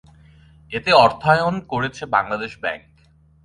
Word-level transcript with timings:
এতে 0.71 0.91
অর্থায়ন 1.03 1.55
করেছে 1.71 2.03
বাংলাদেশ 2.05 2.51
ব্যাংক। 2.61 2.83